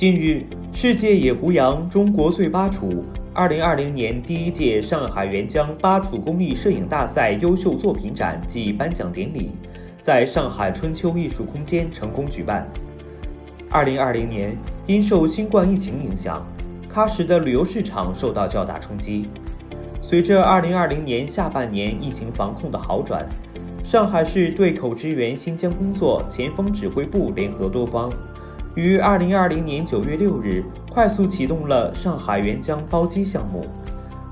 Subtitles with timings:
[0.00, 9.50] 近日，世界野胡杨中国最巴楚二零二零年第一届上海沅江巴楚工艺摄影大赛优秀作品展暨颁奖典礼
[10.00, 12.66] 在上海春秋艺术空间成功举办。
[13.68, 16.42] 二零二零年，因受新冠疫情影响，
[16.88, 19.28] 喀什的旅游市场受到较大冲击。
[20.00, 23.28] 随着二零二零年下半年疫情防控的好转，
[23.84, 28.10] 上海市对口支援新疆工作前锋指挥部联合多方，
[28.80, 33.66] 于二零二零年九月六日快速启动了上海沅江包机项目，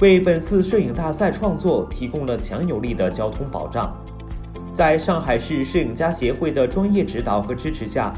[0.00, 3.96] 为本次摄影大赛创作提供了强有力的交通保障。
[4.74, 8.12] 在上海市摄影家协会的专业指导和支持下，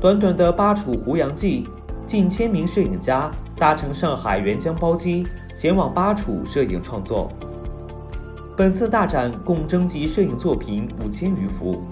[0.00, 1.68] 短短的巴楚胡杨季，
[2.04, 7.30] 近千名摄影家搭乘上海沅江包机前往巴楚摄影创作。
[8.56, 11.84] 本次大展共征集摄影作品五千余幅，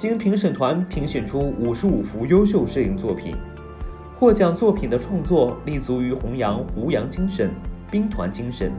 [0.00, 3.36] 经评审团评选出五十五幅优秀摄影作品。
[4.16, 7.50] 获奖作品的创作立足于弘扬胡杨精神、
[7.90, 8.72] 兵团精神，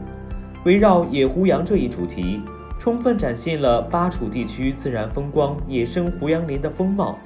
[0.64, 2.42] 围绕野胡杨这一主题，
[2.76, 7.16] 充分展现了巴楚地区自然风光、野生胡杨林的风貌。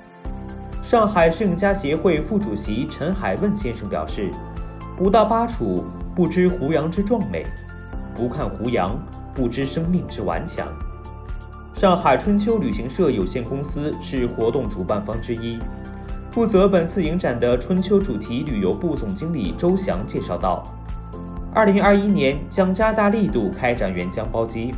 [0.83, 4.31] 上海摄影家协会副主席陈海问先生表示
[4.95, 5.83] ：“不到巴楚，
[6.15, 7.47] 不知胡杨之壮美；
[8.15, 8.95] 不看胡杨，
[9.33, 10.69] 不知生命之顽强。”
[11.77, 15.59] 上海春秋旅行社有限公司是活动主办方之一。
[16.31, 20.75] 负责本次影展的春秋主题旅游部总经理周翔介绍道
[21.53, 24.73] ：“二零二一年将加大力度开展沅江包机，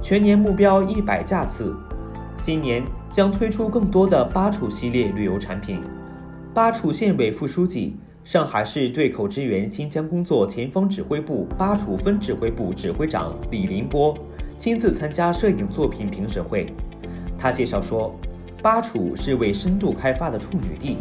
[0.00, 1.76] 全年目标一百架次。”
[2.40, 5.82] 今年将推出更多的巴楚系列旅游产品。
[6.54, 14.16] 巴楚县委副书记、上海市对口支援新疆工作前方指挥部巴楚分指挥部指挥长李林波
[14.56, 16.72] 亲自参加摄影作品评审会。
[17.38, 18.14] 他介绍说，
[18.62, 20.98] 巴楚是为深度开发的处女地，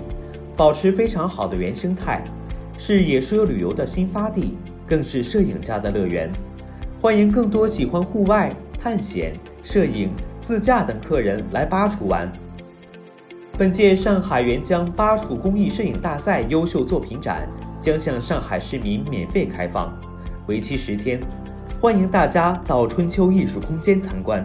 [0.55, 2.23] 保持非常好的原生态，
[2.77, 6.31] 是野奢旅游的新发地，更是摄影家的乐园。
[6.99, 10.09] 欢迎更多喜欢户外探险、摄影。
[10.43, 12.29] 自驾等客人来巴楚玩。
[13.57, 17.47] 本届上海沅江巴楚公益摄影大赛优秀作品展
[17.79, 19.97] 将向上海市民免费开放，
[20.47, 21.17] 为期十天，
[21.83, 24.41] 欢迎大家到春秋艺术空间参观。